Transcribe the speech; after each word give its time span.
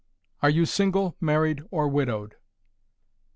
_ARE 0.41 0.49
YOU 0.49 0.65
SINGLE, 0.65 1.15
MARRIED, 1.21 1.61
OR 1.69 1.87
WIDOWED? 1.87 2.33